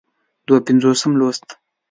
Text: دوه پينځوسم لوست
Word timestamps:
دوه 0.47 0.59
پينځوسم 0.65 1.11
لوست 1.19 1.45